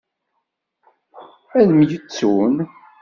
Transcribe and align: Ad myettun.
Ad 1.59 1.69
myettun. 1.77 2.55